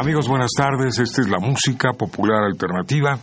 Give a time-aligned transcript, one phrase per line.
[0.00, 1.00] Amigos, buenas tardes.
[1.00, 3.18] Esta es la música popular alternativa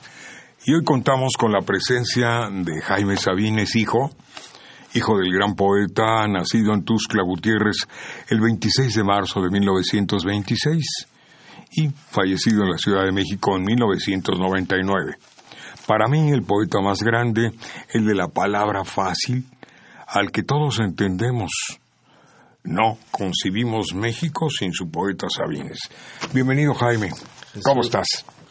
[0.65, 4.09] y hoy contamos con la presencia de Jaime Sabines, hijo,
[4.93, 7.77] hijo del gran poeta, nacido en Tuscla Gutiérrez
[8.27, 10.85] el 26 de marzo de 1926
[11.77, 15.15] y fallecido en la Ciudad de México en 1999.
[15.87, 17.54] Para mí, el poeta más grande,
[17.93, 19.45] el de la palabra fácil,
[20.07, 21.79] al que todos entendemos,
[22.66, 25.80] no concibimos México sin su poeta Sabines.
[26.34, 27.12] Bienvenido, Jaime.
[27.63, 28.05] ¿Cómo estás?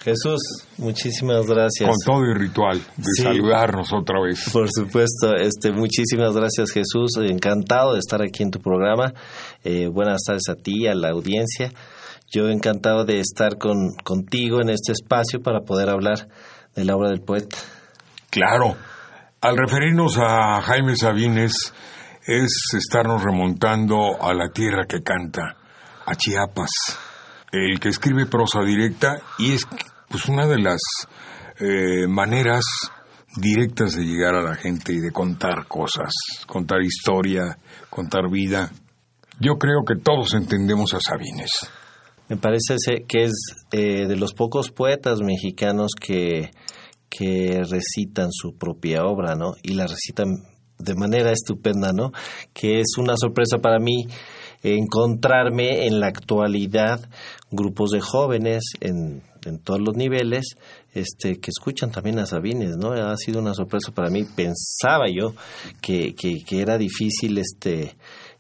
[0.05, 0.41] Jesús,
[0.77, 1.89] muchísimas gracias.
[1.89, 4.51] Con todo el ritual de saludarnos otra vez.
[4.53, 9.15] Por supuesto, este, muchísimas gracias Jesús, encantado de estar aquí en tu programa.
[9.63, 11.73] Eh, buenas tardes a ti, a la audiencia.
[12.31, 16.29] Yo encantado de estar con, contigo en este espacio para poder hablar
[16.75, 17.57] de la obra del poeta.
[18.29, 18.77] Claro,
[19.41, 21.73] al referirnos a Jaime Sabines,
[22.27, 25.57] es estarnos remontando a la tierra que canta,
[26.07, 26.71] a Chiapas.
[27.53, 29.67] El que escribe prosa directa y es
[30.09, 30.81] pues una de las
[31.61, 32.65] eh, maneras
[33.37, 36.13] directas de llegar a la gente y de contar cosas,
[36.47, 37.59] contar historia,
[37.91, 38.71] contar vida.
[39.39, 41.51] Yo creo que todos entendemos a Sabines.
[42.29, 43.35] Me parece que es
[43.73, 46.53] eh, de los pocos poetas mexicanos que,
[47.11, 49.55] que recitan su propia obra, ¿no?
[49.63, 52.13] Y la recitan de manera estupenda, ¿no?
[52.53, 54.07] Que es una sorpresa para mí
[54.63, 57.09] encontrarme en la actualidad
[57.51, 60.57] grupos de jóvenes en, en todos los niveles
[60.95, 62.93] este que escuchan también a Sabines, ¿no?
[62.93, 64.25] Ha sido una sorpresa para mí.
[64.25, 65.35] Pensaba yo
[65.81, 67.97] que, que, que era difícil este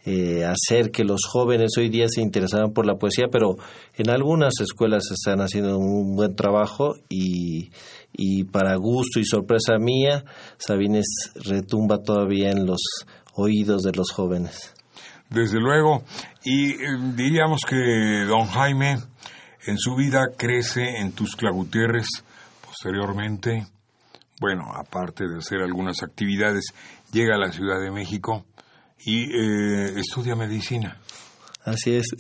[0.06, 3.56] eh, hacer que los jóvenes hoy día se interesaran por la poesía, pero
[3.96, 7.70] en algunas escuelas están haciendo un buen trabajo y,
[8.16, 10.24] y para gusto y sorpresa mía,
[10.56, 12.80] Sabines retumba todavía en los
[13.34, 14.72] oídos de los jóvenes.
[15.30, 16.04] Desde luego,
[16.44, 16.76] y eh,
[17.14, 18.98] diríamos que don Jaime
[19.66, 22.06] en su vida crece en Tuscla Gutiérrez,
[22.64, 23.66] posteriormente,
[24.40, 26.64] bueno, aparte de hacer algunas actividades,
[27.12, 28.44] llega a la Ciudad de México
[29.04, 31.00] y eh, estudia medicina.
[31.64, 32.14] Así es,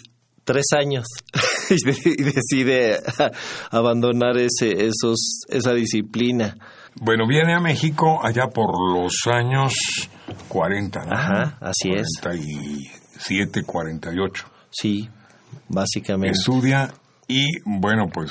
[0.44, 1.06] tres años
[2.04, 2.98] y decide
[3.70, 6.56] abandonar ese, esos, esa disciplina.
[7.00, 9.74] Bueno, viene a México allá por los años
[10.48, 11.12] 40, ¿no?
[11.12, 12.06] Ajá, así es.
[12.20, 14.46] 47, 48.
[14.70, 15.08] Sí,
[15.68, 16.38] básicamente.
[16.38, 16.92] Estudia
[17.26, 18.30] y, bueno, pues,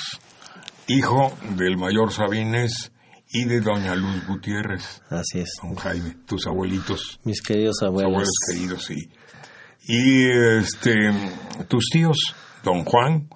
[0.88, 2.92] hijo del mayor Sabines
[3.34, 5.02] y de doña Luz Gutiérrez.
[5.10, 5.50] Así es.
[5.62, 7.20] Don Jaime, tus abuelitos.
[7.24, 8.12] Mis queridos abuelos.
[8.12, 9.10] abuelos queridos, sí.
[9.86, 10.30] Y
[10.60, 10.94] este,
[11.68, 12.18] tus tíos,
[12.64, 13.30] don Juan,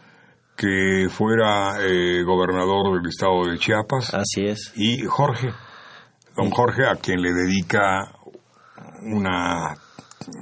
[0.56, 4.14] que fuera eh, gobernador del estado de Chiapas.
[4.14, 4.74] Así es.
[4.76, 5.50] Y Jorge,
[6.36, 8.12] don Jorge, a quien le dedica
[9.04, 9.76] una,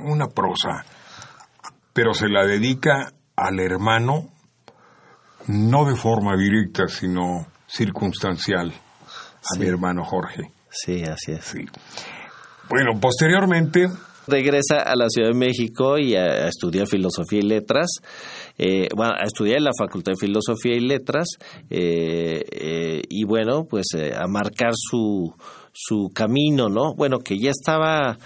[0.06, 0.86] una prosa,
[1.94, 4.30] pero se la dedica al hermano,
[5.48, 10.52] no de forma directa, sino circunstancial, a mi hermano Jorge.
[10.70, 11.44] Sí, así es.
[11.44, 11.66] Sí.
[12.70, 13.88] Bueno, posteriormente
[14.28, 17.88] regresa a la Ciudad de México y a, a estudiar filosofía y letras.
[18.58, 21.28] Eh, bueno, a estudiar en la Facultad de Filosofía y Letras
[21.70, 25.34] eh, eh, y bueno, pues eh, a marcar su,
[25.74, 26.94] su camino, ¿no?
[26.96, 28.18] Bueno, que ya estaba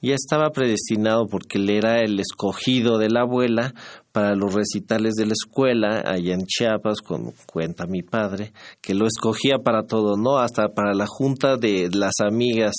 [0.00, 3.74] ya estaba predestinado porque él era el escogido de la abuela
[4.12, 9.06] para los recitales de la escuela allá en Chiapas, como cuenta mi padre, que lo
[9.06, 10.38] escogía para todo, ¿no?
[10.38, 12.74] Hasta para la junta de las amigas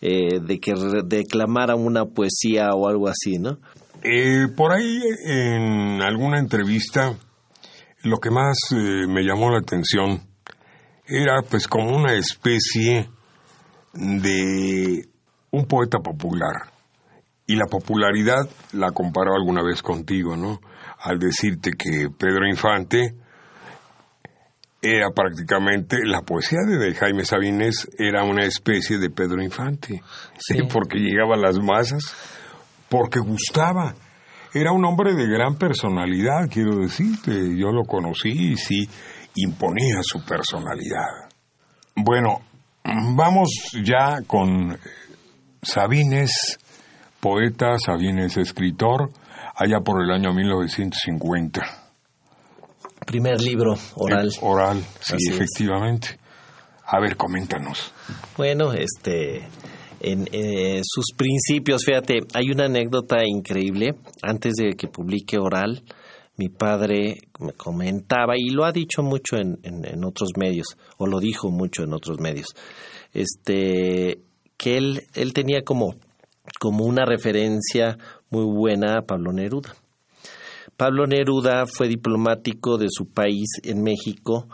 [0.00, 0.72] eh, de que
[1.04, 3.58] declamaran una poesía o algo así, ¿no?
[4.06, 7.14] Eh, por ahí en alguna entrevista
[8.02, 10.20] lo que más eh, me llamó la atención
[11.06, 13.08] era pues como una especie
[13.94, 15.08] de
[15.50, 16.70] un poeta popular.
[17.46, 20.60] Y la popularidad la comparó alguna vez contigo, ¿no?
[21.00, 23.14] Al decirte que Pedro Infante
[24.82, 30.02] era prácticamente, la poesía de Jaime Sabines era una especie de Pedro Infante,
[30.38, 30.58] sí.
[30.72, 32.14] porque llegaba a las masas,
[32.88, 33.94] porque gustaba.
[34.52, 38.88] Era un hombre de gran personalidad, quiero decirte, yo lo conocí, sí,
[39.34, 41.28] imponía su personalidad.
[41.96, 42.40] Bueno,
[43.16, 43.50] vamos
[43.84, 44.78] ya con
[45.62, 46.58] Sabines,
[47.20, 49.10] poeta, Sabines escritor,
[49.56, 51.62] allá por el año 1950.
[53.06, 54.30] Primer libro oral.
[54.40, 56.18] oral, sí, efectivamente.
[56.86, 57.92] A ver, coméntanos.
[58.36, 59.48] Bueno, este,
[60.04, 63.94] en eh, sus principios, fíjate, hay una anécdota increíble.
[64.22, 65.82] Antes de que publique oral,
[66.36, 71.20] mi padre me comentaba, y lo ha dicho mucho en, en, otros medios, o lo
[71.20, 72.48] dijo mucho en otros medios,
[73.14, 74.18] este,
[74.58, 75.94] que él, él tenía como,
[76.60, 77.96] como una referencia
[78.28, 79.74] muy buena a Pablo Neruda.
[80.76, 84.48] Pablo Neruda fue diplomático de su país en México,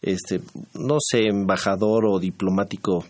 [0.00, 0.40] este,
[0.74, 3.04] no sé, embajador o diplomático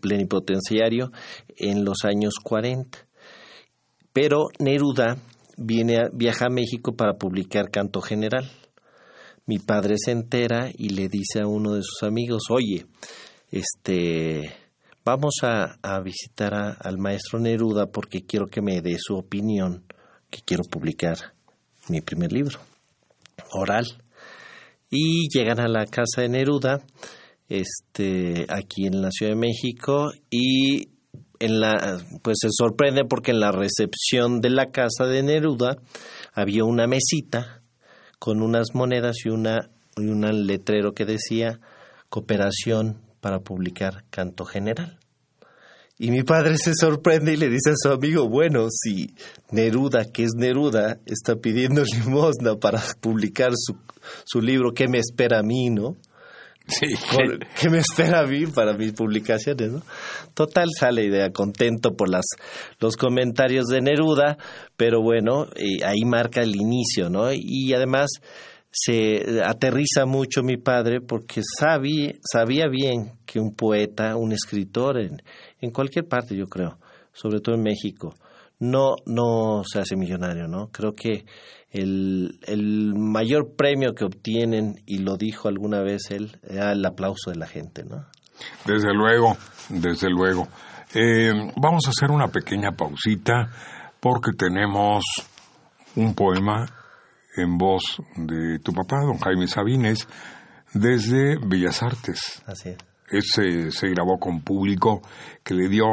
[0.00, 1.12] plenipotenciario
[1.56, 2.98] en los años 40.
[4.12, 5.18] Pero Neruda
[5.56, 8.50] viene a, viaja a México para publicar Canto General.
[9.46, 12.86] Mi padre se entera y le dice a uno de sus amigos, oye,
[13.50, 14.52] este,
[15.04, 19.84] vamos a, visitar al maestro Neruda porque quiero que me dé su opinión,
[20.30, 21.34] que quiero publicar
[21.88, 22.58] mi primer libro,
[23.52, 23.86] oral.
[24.90, 26.80] Y llegan a la casa de Neruda,
[27.48, 30.88] este, aquí en la Ciudad de México, y
[31.38, 35.76] en la, pues se sorprende porque en la recepción de la casa de Neruda
[36.32, 37.62] había una mesita
[38.18, 41.60] con unas monedas y una y un letrero que decía
[42.08, 44.98] cooperación para publicar canto general.
[45.98, 49.14] Y mi padre se sorprende y le dice a su amigo, bueno, si
[49.50, 53.76] Neruda, que es Neruda, está pidiendo limosna para publicar su,
[54.24, 55.96] su libro, ¿qué me espera a mí, no?
[56.68, 56.88] Sí.
[57.60, 59.82] ¿Qué me espera a mí para mis publicaciones, no?
[60.34, 62.24] Total sale idea, contento por las,
[62.80, 64.36] los comentarios de Neruda,
[64.76, 65.46] pero bueno,
[65.84, 67.32] ahí marca el inicio, ¿no?
[67.32, 68.10] Y además
[68.78, 75.22] se aterriza mucho mi padre porque sabía, sabía bien que un poeta, un escritor en,
[75.66, 76.78] en cualquier parte, yo creo,
[77.12, 78.14] sobre todo en México,
[78.58, 80.68] no, no se hace millonario, ¿no?
[80.70, 81.26] Creo que
[81.70, 87.30] el, el mayor premio que obtienen, y lo dijo alguna vez él, era el aplauso
[87.30, 88.06] de la gente, ¿no?
[88.64, 89.36] Desde luego,
[89.68, 90.48] desde luego.
[90.94, 93.50] Eh, vamos a hacer una pequeña pausita
[94.00, 95.04] porque tenemos
[95.96, 96.66] un poema
[97.36, 100.06] en voz de tu papá, don Jaime Sabines,
[100.72, 102.42] desde Bellas Artes.
[102.46, 102.95] Así es.
[103.10, 105.02] Ese se grabó con público
[105.44, 105.86] que le dio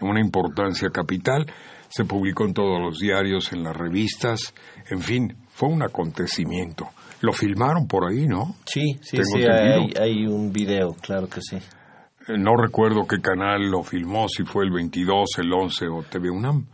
[0.00, 1.46] una importancia capital
[1.88, 4.54] se publicó en todos los diarios, en las revistas,
[4.90, 6.88] en fin, fue un acontecimiento.
[7.20, 8.56] Lo filmaron por ahí, ¿no?
[8.66, 11.56] Sí, sí, sí, hay, hay, un video, claro que sí.
[11.56, 16.30] Eh, no recuerdo qué canal lo filmó, si fue el 22, el 11 o TV
[16.30, 16.66] UNAM,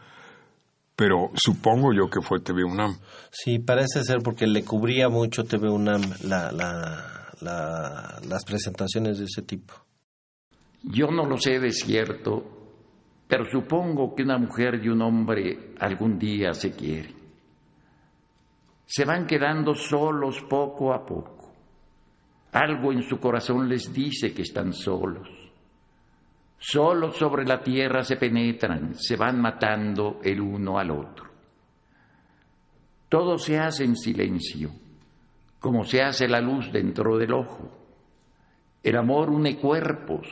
[0.96, 2.96] pero supongo yo que fue TV UNAM.
[3.30, 9.24] Sí, parece ser porque le cubría mucho TV UNAM la, la, la, las presentaciones de
[9.24, 9.74] ese tipo.
[10.84, 12.44] Yo no lo sé de cierto,
[13.28, 17.14] pero supongo que una mujer y un hombre algún día se quieren.
[18.84, 21.52] Se van quedando solos poco a poco.
[22.52, 25.28] Algo en su corazón les dice que están solos.
[26.58, 31.30] Solos sobre la tierra se penetran, se van matando el uno al otro.
[33.08, 34.70] Todo se hace en silencio,
[35.62, 37.70] como se hace la luz dentro del ojo.
[38.82, 40.26] El amor une cuerpos.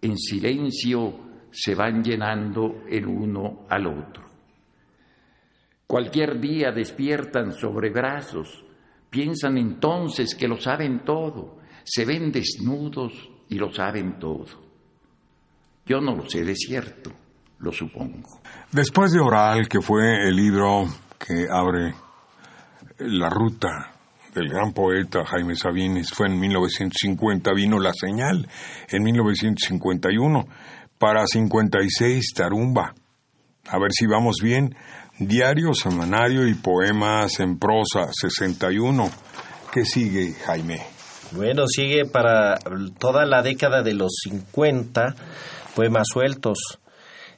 [0.00, 1.12] En silencio
[1.50, 4.24] se van llenando el uno al otro.
[5.86, 8.64] Cualquier día despiertan sobre brazos,
[9.10, 13.12] piensan entonces que lo saben todo, se ven desnudos
[13.50, 14.46] y lo saben todo.
[15.84, 17.12] Yo no lo sé de cierto,
[17.58, 18.40] lo supongo.
[18.72, 20.86] Después de Oral, que fue el libro
[21.18, 21.94] que abre
[22.98, 23.91] la ruta
[24.34, 28.48] del gran poeta Jaime Sabines, fue en 1950, vino La Señal
[28.88, 30.46] en 1951
[30.98, 32.94] para 56 Tarumba.
[33.68, 34.74] A ver si vamos bien.
[35.18, 39.10] Diario, semanario y poemas en prosa 61.
[39.72, 40.80] ¿Qué sigue, Jaime?
[41.32, 42.58] Bueno, sigue para
[42.98, 45.14] toda la década de los 50,
[45.74, 46.78] poemas sueltos.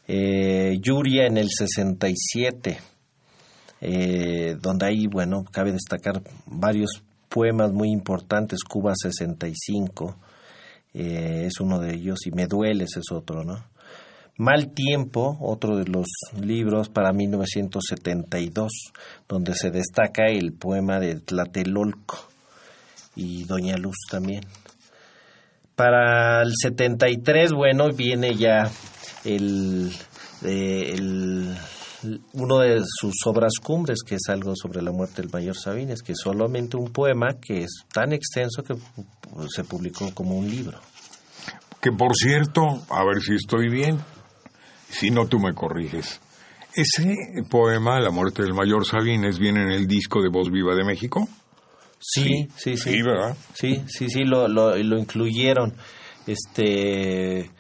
[0.07, 2.79] Eh, Yuria en el 67,
[3.87, 10.17] eh, donde ahí, bueno, cabe destacar varios poemas muy importantes, Cuba 65,
[10.95, 13.63] eh, es uno de ellos, y Me Dueles es otro, ¿no?
[14.39, 16.07] Mal Tiempo, otro de los
[16.41, 18.73] libros para 1972,
[19.29, 22.17] donde se destaca el poema de Tlatelolco
[23.15, 24.47] y Doña Luz también.
[25.77, 28.71] Para el 73, bueno, viene ya
[29.25, 29.93] el,
[30.43, 31.55] el
[32.33, 36.13] uno de sus obras cumbres, que es algo sobre la muerte del mayor Sabines, que
[36.13, 38.75] es solamente un poema que es tan extenso que
[39.55, 40.79] se publicó como un libro.
[41.81, 43.99] Que por cierto, a ver si estoy bien,
[44.89, 46.21] si no tú me corriges.
[46.75, 47.15] Ese
[47.49, 51.29] poema, La muerte del mayor Sabines, viene en el disco de Voz Viva de México.
[52.01, 52.91] Sí, sí, sí.
[52.91, 53.37] Sí, ¿verdad?
[53.55, 55.75] Sí, sí, sí, lo, lo, lo incluyeron.
[56.27, 57.51] Este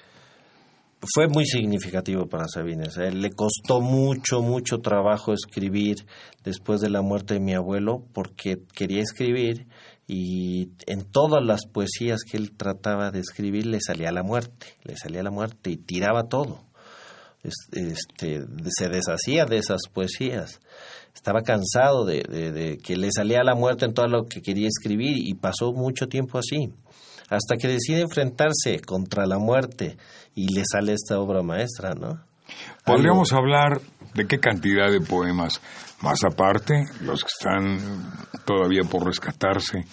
[1.12, 2.96] fue muy significativo para Sabines.
[2.96, 5.96] Él le costó mucho, mucho trabajo escribir
[6.44, 9.66] después de la muerte de mi abuelo porque quería escribir
[10.06, 14.96] y en todas las poesías que él trataba de escribir le salía la muerte, le
[14.96, 16.64] salía la muerte y tiraba todo.
[17.42, 20.60] Este, se deshacía de esas poesías.
[21.14, 25.16] Estaba cansado de, de que le salía la muerte en todo lo que quería escribir
[25.18, 26.72] y pasó mucho tiempo así
[27.28, 29.96] hasta que decide enfrentarse contra la muerte
[30.34, 32.20] y le sale esta obra maestra, ¿no?
[32.84, 33.80] Podríamos hablar
[34.14, 35.60] de qué cantidad de poemas,
[36.02, 38.12] más aparte, los que están
[38.44, 39.84] todavía por rescatarse,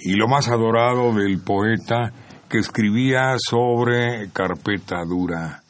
[0.00, 2.12] y lo más adorado del poeta
[2.48, 5.61] que escribía sobre carpeta dura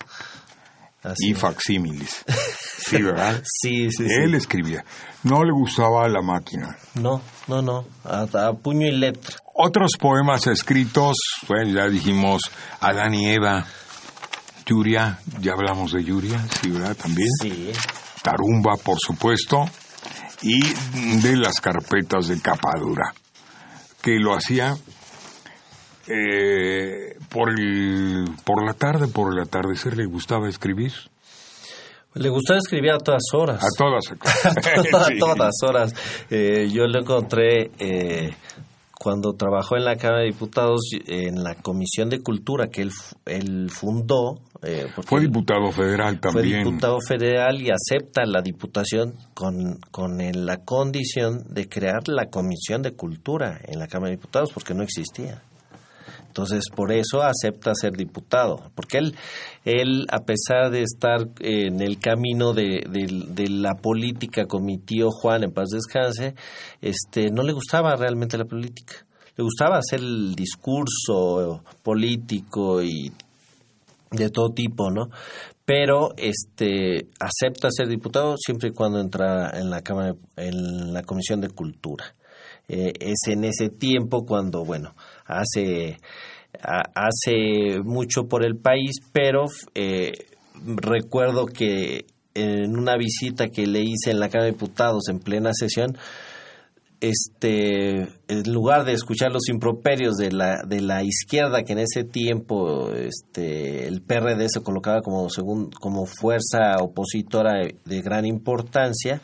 [1.19, 2.25] y facsímiles.
[2.83, 3.41] Sí, ¿verdad?
[3.45, 4.85] sí, sí, Él escribía.
[5.23, 6.77] No le gustaba la máquina.
[6.95, 7.87] No, no, no.
[8.05, 9.37] A, puño y letra.
[9.55, 11.15] Otros poemas escritos,
[11.47, 12.43] bueno, ya dijimos
[12.81, 13.65] Adán y Eva,
[14.67, 16.97] Yuria, ya hablamos de Yuria, sí, ¿verdad?
[16.97, 17.29] También.
[17.41, 17.71] Sí.
[18.21, 19.65] Tarumba, por supuesto,
[20.43, 20.61] y
[21.21, 23.15] de las carpetas de capadura,
[24.03, 24.77] que lo hacía
[26.09, 30.93] eh, por, el, por la tarde, por el atardecer, le gustaba escribir.
[32.15, 33.63] Le gustaba escribir a todas horas.
[33.63, 34.05] A todas.
[34.47, 35.95] a todas horas.
[36.31, 38.35] Eh, yo lo encontré eh,
[38.99, 42.91] cuando trabajó en la Cámara de Diputados en la Comisión de Cultura que él,
[43.25, 44.41] él fundó.
[44.63, 46.63] Eh, fue diputado federal también.
[46.63, 52.83] Fue diputado federal y acepta la diputación con, con la condición de crear la Comisión
[52.83, 55.43] de Cultura en la Cámara de Diputados porque no existía.
[56.33, 59.15] Entonces, por eso acepta ser diputado, porque él,
[59.67, 65.11] él a pesar de estar en el camino de, de, la política con mi tío
[65.11, 66.35] Juan, en paz descanse,
[66.81, 69.05] este, no le gustaba realmente la política.
[69.37, 73.13] Le gustaba hacer el discurso político y
[74.11, 75.11] de todo tipo, ¿no?
[75.67, 81.43] Pero este acepta ser diputado siempre y cuando entra en la cámara, en la comisión
[81.43, 82.15] de cultura.
[82.69, 84.95] Eh, es en ese tiempo cuando, bueno,
[85.41, 85.99] hace,
[86.63, 90.13] hace mucho por el país, pero eh,
[90.65, 95.51] recuerdo que en una visita que le hice en la Cámara de Diputados en plena
[95.53, 95.97] sesión,
[97.03, 102.05] este, en lugar de escuchar los improperios de la, de la izquierda, que en ese
[102.05, 109.21] tiempo este, el PRD se colocaba como, según, como fuerza opositora de gran importancia,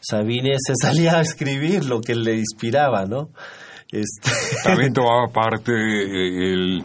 [0.00, 3.30] Sabine se salía a escribir lo que le inspiraba, ¿no?
[3.90, 4.30] Este...
[4.62, 6.82] También tomaba parte eh,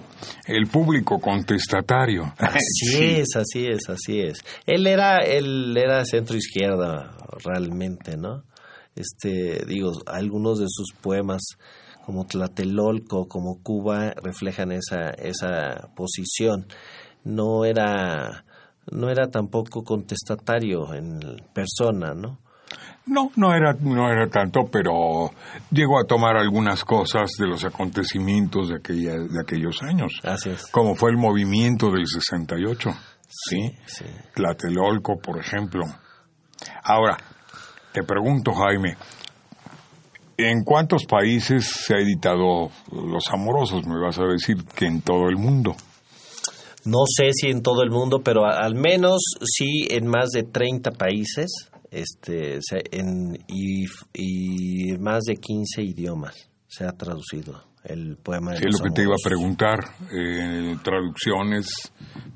[0.48, 2.34] el, público contestatario.
[2.38, 4.44] Así es, así es, así es.
[4.66, 8.44] Él era, él era centro izquierda realmente, ¿no?
[8.96, 11.42] Este, digo, algunos de sus poemas
[12.06, 16.66] como Tlatelolco, como Cuba, reflejan esa, esa posición.
[17.24, 18.46] No era,
[18.92, 21.20] no era tampoco contestatario en
[21.54, 22.40] persona, ¿no?
[23.10, 25.32] No, no era, no era tanto, pero
[25.72, 30.20] llegó a tomar algunas cosas de los acontecimientos de, aquella, de aquellos años.
[30.24, 30.68] Así es.
[30.68, 32.90] Como fue el movimiento del 68.
[33.28, 34.06] Sí, sí.
[34.36, 35.86] Tlatelolco, por ejemplo.
[36.84, 37.18] Ahora,
[37.94, 38.96] te pregunto, Jaime,
[40.38, 43.88] ¿en cuántos países se ha editado Los Amorosos?
[43.88, 45.76] Me vas a decir que en todo el mundo.
[46.86, 50.92] No sé si en todo el mundo, pero al menos sí en más de 30
[50.92, 52.60] países este,
[52.92, 58.80] en, y, y más de 15 idiomas se ha traducido el poema de sí, lo
[58.80, 59.80] que te iba a preguntar,
[60.12, 61.68] eh, traducciones,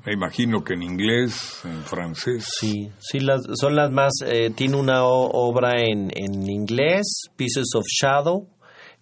[0.04, 2.46] me imagino que en inglés, en francés.
[2.58, 7.84] Sí, sí, las, son las más, eh, tiene una obra en, en inglés, Pieces of
[7.86, 8.48] Shadow,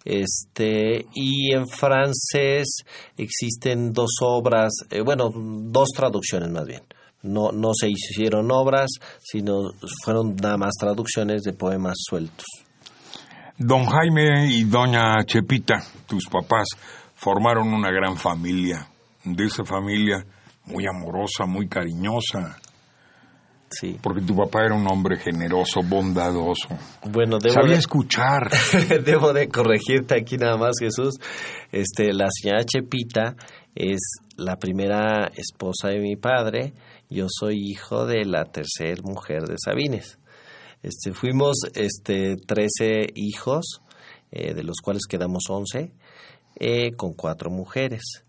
[0.05, 2.83] este y en francés
[3.17, 6.81] existen dos obras, eh, bueno, dos traducciones más bien
[7.23, 9.71] no, no se hicieron obras, sino
[10.03, 12.45] fueron nada más traducciones de poemas sueltos.
[13.57, 16.67] Don Jaime y doña Chepita, tus papás,
[17.15, 18.87] formaron una gran familia.
[19.23, 20.25] De esa familia
[20.65, 22.57] muy amorosa, muy cariñosa.
[23.69, 23.97] Sí.
[24.01, 26.67] Porque tu papá era un hombre generoso, bondadoso.
[27.09, 28.51] Bueno, debo Sabía escuchar.
[29.05, 31.15] debo de corregirte aquí nada más, Jesús.
[31.71, 33.35] Este, la señora Chepita
[33.73, 33.99] es
[34.35, 36.73] la primera esposa de mi padre,
[37.13, 40.17] yo soy hijo de la tercera mujer de Sabines.
[40.81, 43.81] Este, fuimos este, 13 hijos,
[44.31, 45.93] eh, de los cuales quedamos 11,
[46.55, 48.25] eh, con cuatro mujeres.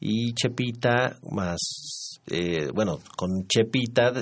[0.00, 4.12] Y Chepita más, eh, bueno, con Chepita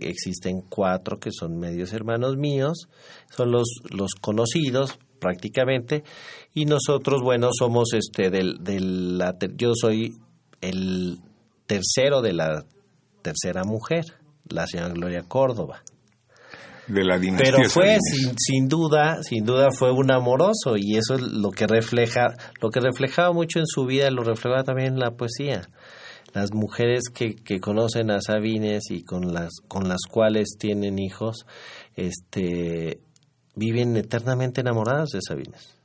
[0.00, 2.88] existen cuatro que son medios hermanos míos,
[3.30, 6.04] son los, los conocidos prácticamente,
[6.54, 9.22] y nosotros, bueno, somos este del, del
[9.56, 10.16] yo soy
[10.62, 11.18] el
[11.66, 12.64] tercero de la
[13.22, 14.04] tercera mujer,
[14.48, 15.82] la señora Gloria Córdoba.
[16.86, 17.52] De la dinastía.
[17.56, 21.66] Pero fue sin, sin, duda, sin duda fue un amoroso y eso es lo que
[21.66, 25.62] refleja, lo que reflejaba mucho en su vida, lo reflejaba también en la poesía.
[26.32, 31.46] Las mujeres que, que conocen a Sabines y con las con las cuales tienen hijos,
[31.96, 33.00] este
[33.54, 35.76] viven eternamente enamoradas de Sabines.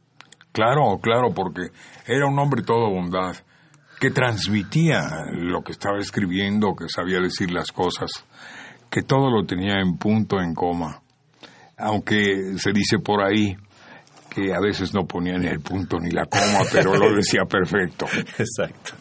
[0.52, 1.70] Claro, claro, porque
[2.08, 3.36] era un hombre todo bondad
[4.00, 8.10] que transmitía lo que estaba escribiendo, que sabía decir las cosas,
[8.90, 11.02] que todo lo tenía en punto, en coma.
[11.78, 13.56] Aunque se dice por ahí
[14.30, 18.06] que a veces no ponía ni el punto ni la coma, pero lo decía perfecto.
[18.38, 18.94] Exacto.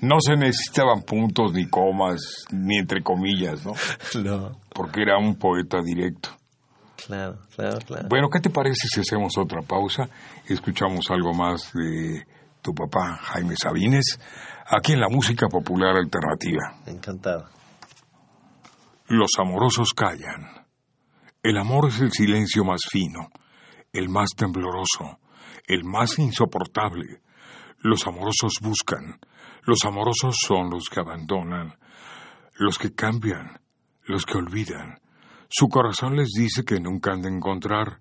[0.00, 3.72] No se necesitaban puntos ni comas, ni entre comillas, ¿no?
[4.22, 4.58] No.
[4.72, 6.30] Porque era un poeta directo.
[7.06, 8.08] Claro, claro, claro.
[8.08, 10.08] Bueno, ¿qué te parece si hacemos otra pausa
[10.48, 12.26] y escuchamos algo más de
[12.68, 14.20] tu papá Jaime Sabines,
[14.66, 16.74] aquí en la música popular alternativa.
[16.84, 17.48] Encantado.
[19.06, 20.66] Los amorosos callan.
[21.42, 23.30] El amor es el silencio más fino,
[23.90, 25.18] el más tembloroso,
[25.66, 27.22] el más insoportable.
[27.78, 29.18] Los amorosos buscan,
[29.62, 31.78] los amorosos son los que abandonan,
[32.58, 33.60] los que cambian,
[34.04, 35.00] los que olvidan.
[35.48, 38.00] Su corazón les dice que nunca han de encontrar,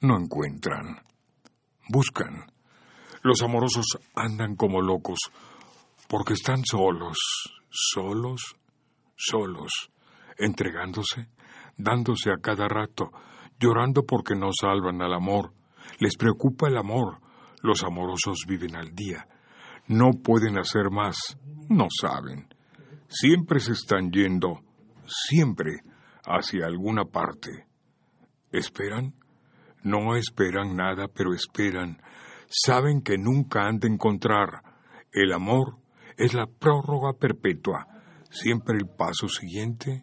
[0.00, 1.02] no encuentran.
[1.88, 2.50] Buscan,
[3.26, 5.18] los amorosos andan como locos
[6.08, 7.18] porque están solos,
[7.68, 8.56] solos,
[9.16, 9.90] solos,
[10.38, 11.28] entregándose,
[11.76, 13.10] dándose a cada rato,
[13.58, 15.52] llorando porque no salvan al amor.
[15.98, 17.18] Les preocupa el amor.
[17.62, 19.26] Los amorosos viven al día.
[19.88, 21.16] No pueden hacer más.
[21.68, 22.46] No saben.
[23.08, 24.60] Siempre se están yendo,
[25.04, 25.80] siempre,
[26.24, 27.66] hacia alguna parte.
[28.52, 29.14] ¿Esperan?
[29.82, 32.00] No esperan nada, pero esperan
[32.48, 34.62] saben que nunca han de encontrar.
[35.12, 35.78] El amor
[36.16, 37.86] es la prórroga perpetua,
[38.30, 40.02] siempre el paso siguiente,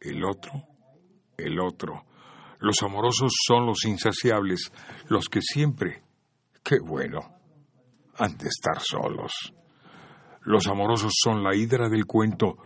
[0.00, 0.52] el otro,
[1.36, 2.04] el otro.
[2.58, 4.72] Los amorosos son los insaciables,
[5.08, 6.02] los que siempre,
[6.62, 7.20] qué bueno,
[8.16, 9.54] han de estar solos.
[10.42, 12.56] Los amorosos son la hidra del cuento,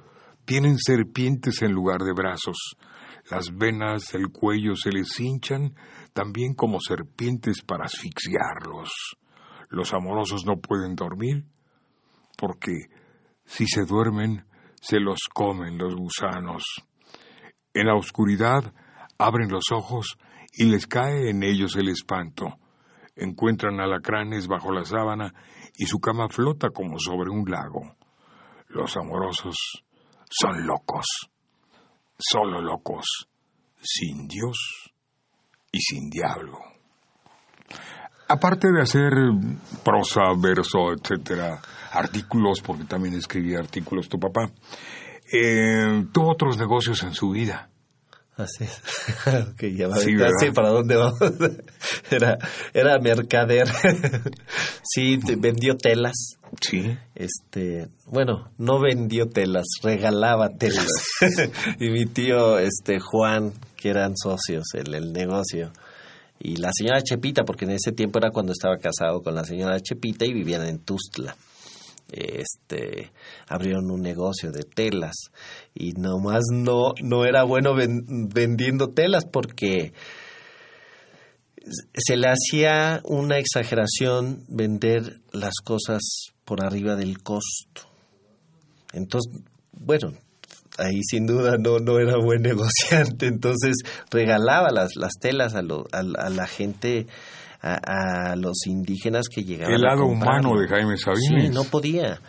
[0.45, 2.77] tienen serpientes en lugar de brazos.
[3.31, 5.75] Las venas del cuello se les hinchan
[6.17, 9.19] también como serpientes para asfixiarlos.
[9.69, 11.45] Los amorosos no pueden dormir
[12.39, 12.87] porque
[13.45, 14.47] si se duermen
[14.81, 16.63] se los comen los gusanos.
[17.75, 18.73] En la oscuridad
[19.19, 20.17] abren los ojos
[20.55, 22.47] y les cae en ellos el espanto.
[23.15, 25.35] Encuentran alacranes bajo la sábana
[25.77, 27.95] y su cama flota como sobre un lago.
[28.69, 29.85] Los amorosos
[30.31, 31.29] son locos,
[32.19, 33.29] solo locos,
[33.83, 34.95] sin Dios
[35.77, 36.59] y sin diablo.
[38.29, 39.13] Aparte de hacer
[39.85, 41.61] prosa, verso, etcétera,
[41.93, 44.51] artículos, porque también escribía artículos tu papá,
[45.33, 47.69] eh, tuvo otros negocios en su vida.
[48.37, 48.83] Así es.
[49.77, 51.19] ya va sí, para dónde vamos.
[52.11, 52.37] era,
[52.75, 53.67] era mercader.
[54.83, 56.37] sí, vendió telas.
[56.61, 56.97] Sí.
[57.15, 60.89] Este, bueno, no vendió telas, regalaba telas.
[61.81, 63.53] y mi tío, este, Juan,
[63.87, 65.73] eran socios en el negocio.
[66.39, 69.81] Y la señora Chepita, porque en ese tiempo era cuando estaba casado con la señora
[69.81, 71.37] Chepita y vivían en Tustla
[72.09, 73.11] este
[73.49, 75.15] abrieron un negocio de telas
[75.75, 79.93] y nomás no no era bueno vendiendo telas porque
[81.95, 86.01] se le hacía una exageración vender las cosas
[86.45, 87.91] por arriba del costo.
[88.93, 90.13] Entonces, bueno,
[90.79, 93.77] ahí sin duda no, no era buen negociante, entonces
[94.11, 97.07] regalaba las, las telas a, a la gente
[97.63, 99.75] a, los indígenas que llegaban.
[99.75, 101.47] El lado humano de Jaime Sabines.
[101.47, 102.21] Sí, no podía.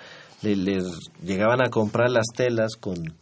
[0.42, 0.82] Le,
[1.24, 3.14] llegaban a comprar las telas con,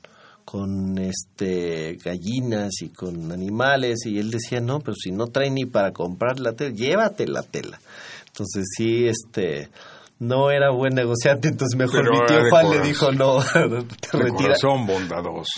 [0.43, 5.65] con este gallinas y con animales y él decía no pero si no trae ni
[5.65, 7.79] para comprar la tela llévate la tela
[8.27, 9.69] entonces sí este
[10.19, 14.55] no era buen negociante entonces mejor mi tío Juan le dijo no te, retira,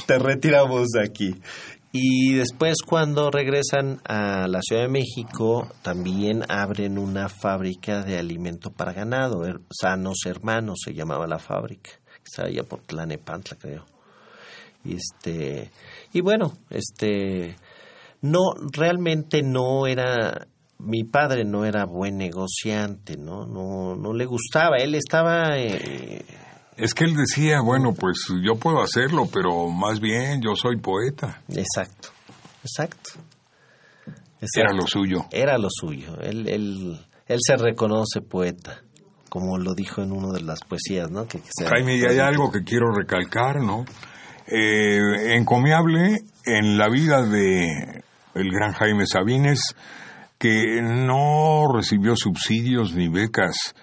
[0.06, 1.36] te retiramos de aquí.
[1.92, 8.72] Y después cuando regresan a la Ciudad de México, también abren una fábrica de alimento
[8.72, 9.42] para ganado,
[9.72, 13.86] Sanos Hermanos se llamaba la fábrica, que estaba allá por Tlanepantla, creo.
[14.84, 15.72] Y este
[16.14, 17.56] y bueno, este
[18.22, 20.48] no realmente no era
[20.80, 23.46] mi padre no era buen negociante, ¿no?
[23.46, 24.78] No, no le gustaba.
[24.78, 26.24] Él estaba eh,
[26.78, 31.42] es que él decía, bueno, pues yo puedo hacerlo, pero más bien yo soy poeta.
[31.50, 32.10] Exacto,
[32.62, 33.20] exacto.
[34.56, 35.26] Era lo suyo.
[35.32, 36.22] Era lo suyo.
[36.22, 38.84] Él, él, él se reconoce poeta,
[39.30, 41.28] como lo dijo en una de las poesías, ¿no?
[41.28, 43.84] Que, Jaime, y hay algo que quiero recalcar, ¿no?
[44.46, 48.04] Eh, encomiable en la vida de
[48.36, 49.76] el gran Jaime Sabines,
[50.38, 53.74] que no recibió subsidios ni becas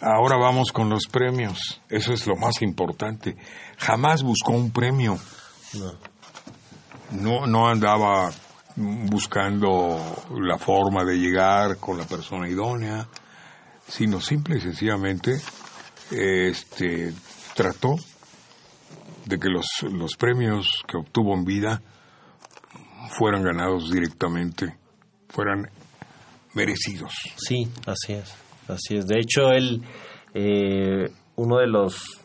[0.00, 1.80] Ahora vamos con los premios.
[1.88, 3.36] Eso es lo más importante.
[3.78, 5.18] Jamás buscó un premio.
[7.12, 7.46] No.
[7.46, 8.30] No, andaba
[8.76, 9.98] buscando
[10.38, 13.08] la forma de llegar con la persona idónea,
[13.88, 15.40] sino simple y sencillamente
[16.10, 17.14] este,
[17.54, 17.94] trató
[19.24, 21.80] de que los, los premios que obtuvo en vida
[23.16, 24.76] fueran ganados directamente,
[25.28, 25.68] fueran
[26.54, 27.12] merecidos.
[27.36, 28.34] Sí, así es.
[28.68, 29.06] Así es.
[29.06, 29.82] De hecho, él,
[30.34, 32.22] eh, uno de los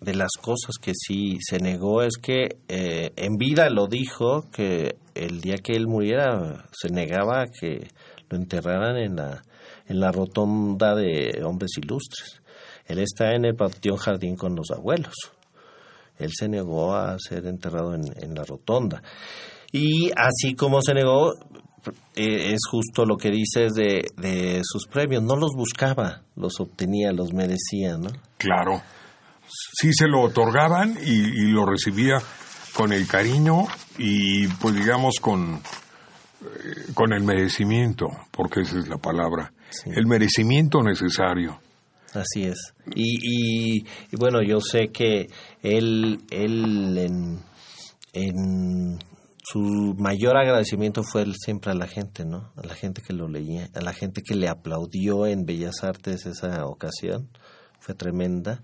[0.00, 4.96] de las cosas que sí se negó es que eh, en vida lo dijo que
[5.14, 7.88] el día que él muriera se negaba a que
[8.28, 9.42] lo enterraran en la
[9.88, 12.42] en la rotonda de hombres ilustres.
[12.86, 15.14] Él está en el panteón jardín con los abuelos.
[16.18, 19.02] Él se negó a ser enterrado en, en la rotonda.
[19.72, 21.32] Y así como se negó,
[22.14, 25.22] eh, es justo lo que dices de, de sus premios.
[25.22, 28.10] No los buscaba, los obtenía, los merecía, ¿no?
[28.38, 28.82] Claro.
[29.48, 32.18] Sí se lo otorgaban y, lo recibía
[32.74, 33.64] con el cariño
[33.96, 39.52] y, pues digamos, con, eh, con el merecimiento, porque esa es la palabra.
[39.84, 41.60] El merecimiento necesario.
[42.12, 42.74] Así es.
[42.94, 45.26] Y, y, bueno, yo sé que
[45.62, 47.40] él, él en,
[48.12, 48.98] en
[49.48, 52.50] su mayor agradecimiento fue siempre a la gente, ¿no?
[52.56, 56.26] A la gente que lo leía, a la gente que le aplaudió en Bellas Artes
[56.26, 57.28] esa ocasión.
[57.78, 58.60] Fue tremenda.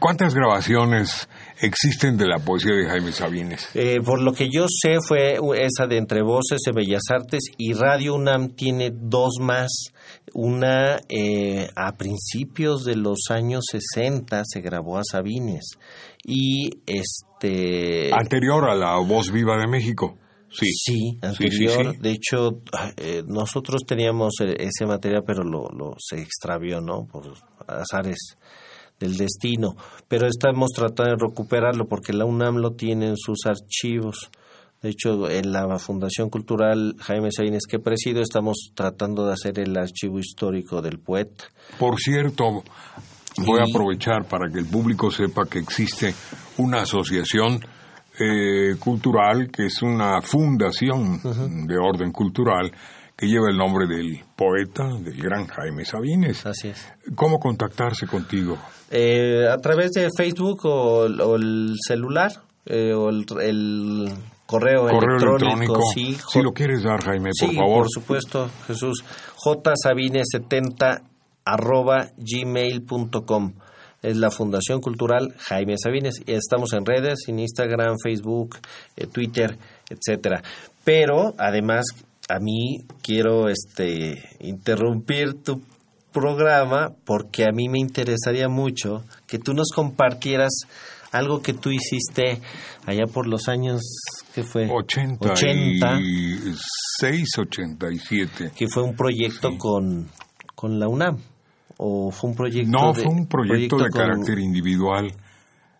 [0.00, 1.28] ¿Cuántas grabaciones
[1.60, 3.68] existen de la poesía de Jaime Sabines?
[3.74, 7.72] Eh, por lo que yo sé fue esa de Entre Voces de Bellas Artes y
[7.72, 9.70] Radio UNAM tiene dos más.
[10.34, 15.78] Una eh, a principios de los años 60 se grabó a Sabines
[16.26, 20.18] y este anterior a la Voz Viva de México.
[20.50, 21.96] Sí, sí anterior.
[21.98, 22.62] De hecho,
[22.96, 27.06] eh, nosotros teníamos e, ese material, pero lo, lo se extravió, ¿no?
[27.06, 27.32] Por
[27.68, 28.36] azares
[28.98, 29.76] del destino.
[30.08, 34.30] Pero estamos tratando de recuperarlo porque la UNAM lo tiene en sus archivos.
[34.82, 39.76] De hecho, en la Fundación Cultural Jaime Sabines que presido, estamos tratando de hacer el
[39.76, 41.44] archivo histórico del poeta.
[41.78, 42.62] Por cierto,
[43.44, 46.14] voy a aprovechar para que el público sepa que existe
[46.58, 47.60] una asociación
[48.18, 51.20] eh, cultural que es una fundación
[51.66, 52.72] de orden cultural
[53.16, 56.44] que lleva el nombre del poeta, del gran Jaime Sabines.
[56.44, 56.86] Así es.
[57.14, 58.58] ¿Cómo contactarse contigo?
[58.90, 62.32] Eh, a través de Facebook o, el celular
[62.66, 63.24] eh, o el,
[64.44, 65.80] correo, electrónico.
[65.92, 67.78] si lo quieres dar, Jaime, por sí, favor.
[67.78, 69.02] por supuesto, Jesús.
[69.42, 71.15] jsabines70
[71.46, 73.54] arroba gmail.com
[74.02, 76.20] es la Fundación Cultural Jaime Sabines.
[76.26, 78.58] Y estamos en redes, en Instagram, Facebook,
[78.96, 79.56] eh, Twitter,
[79.88, 80.42] etcétera.
[80.84, 81.86] Pero además
[82.28, 85.62] a mí quiero este interrumpir tu
[86.12, 90.52] programa porque a mí me interesaría mucho que tú nos compartieras
[91.12, 92.40] algo que tú hiciste
[92.84, 93.82] allá por los años
[94.34, 100.08] que fue 80 86 87 que fue un proyecto con
[100.54, 101.18] con la UNAM
[101.78, 105.12] o fue un proyecto no fue un proyecto, de carácter individual.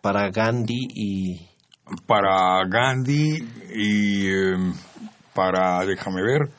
[0.01, 1.47] Para Gandhi y
[2.05, 3.43] para Gandhi
[3.75, 4.73] y em,
[5.33, 6.49] para déjame ver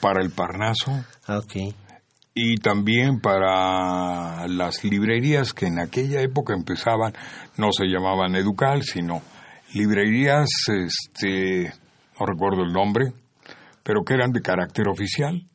[0.00, 0.92] para el Parnaso.
[1.26, 1.74] Ah, okay.
[2.34, 7.12] y también para las librerías que en aquella época empezaban
[7.56, 9.22] no se llamaban Educal sino
[9.72, 11.72] librerías este
[12.18, 13.12] no recuerdo el nombre
[13.82, 15.46] pero que eran de carácter oficial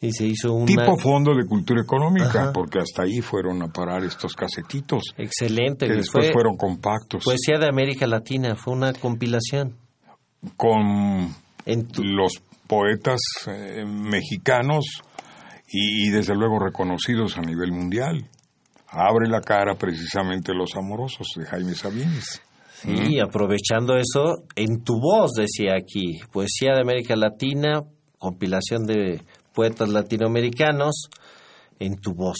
[0.00, 4.02] y se hizo un tipo fondo de cultura económica, porque hasta ahí fueron a parar
[4.04, 5.02] estos casetitos.
[5.18, 5.86] Excelente.
[5.86, 7.24] Que después fueron compactos.
[7.24, 9.76] Poesía de América Latina, fue una compilación.
[10.56, 11.34] Con
[11.66, 14.84] los poetas eh, mexicanos
[15.72, 18.26] y, desde luego reconocidos a nivel mundial.
[18.88, 22.42] Abre la cara precisamente Los Amorosos de Jaime Sabines.
[22.84, 27.82] Y aprovechando eso, en tu voz, decía aquí, Poesía de América Latina,
[28.18, 31.10] compilación de poetas latinoamericanos,
[31.78, 32.38] en tu voz.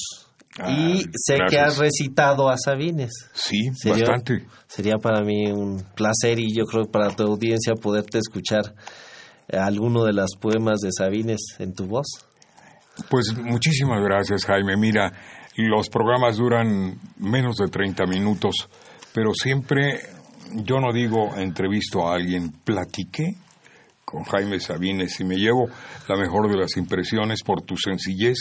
[0.68, 3.12] y sé que has recitado a Sabines.
[3.32, 4.46] Sí, bastante.
[4.66, 8.74] Sería para mí un placer y yo creo para tu audiencia poderte escuchar
[9.52, 12.06] alguno de los poemas de Sabines en tu voz.
[13.08, 14.76] Pues muchísimas gracias, Jaime.
[14.76, 15.12] Mira,
[15.56, 18.68] los programas duran menos de 30 minutos,
[19.14, 20.00] pero siempre,
[20.52, 23.36] yo no digo entrevisto a alguien, platiqué
[24.10, 25.68] con Jaime Sabines y me llevo
[26.08, 28.38] la mejor de las impresiones por tu sencillez,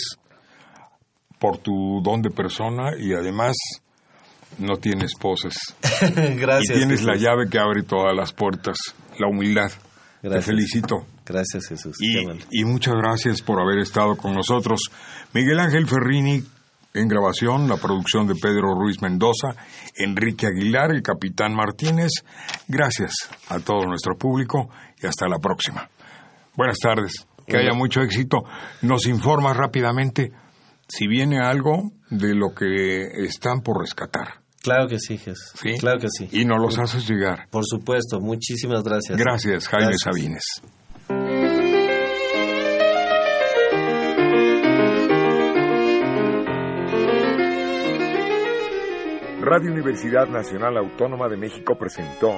[1.38, 3.56] por tu don de persona y además
[4.58, 5.54] no tienes poses.
[6.16, 6.76] Gracias.
[6.76, 8.78] Y tienes la llave que abre todas las puertas,
[9.20, 9.72] la humildad.
[10.22, 11.06] Te felicito.
[11.26, 11.98] Gracias, Jesús.
[12.02, 14.82] Y, muchas gracias por haber estado con nosotros.
[15.34, 16.44] Miguel Ángel Ferrini
[16.94, 19.50] en grabación, la producción de Pedro Ruiz Mendoza,
[19.96, 22.10] Enrique Aguilar, el capitán Martínez.
[22.68, 23.14] Gracias
[23.48, 24.70] a todo nuestro público
[25.02, 25.90] y hasta la próxima.
[26.56, 27.28] Buenas tardes.
[27.46, 28.44] Que haya mucho éxito.
[28.84, 30.32] Nos informa rápidamente
[30.88, 34.42] si viene algo de lo que están por rescatar.
[34.62, 35.54] Claro que sí, Jesús.
[35.56, 35.78] ¿Sí?
[35.80, 36.28] Claro que sí.
[36.32, 37.48] Y nos los haces llegar.
[37.50, 38.20] Por supuesto.
[38.20, 39.18] Muchísimas gracias.
[39.18, 40.62] Gracias, Jaime Sabines.
[49.42, 52.38] Radio Universidad Nacional Autónoma de México presentó